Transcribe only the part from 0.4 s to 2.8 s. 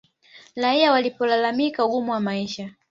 Raia walipolalamika ugumu wa maisha